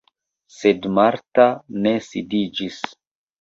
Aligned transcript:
Sed 0.53 0.87
Marta 0.95 1.45
ne 1.85 1.93
sidiĝis. 2.07 2.81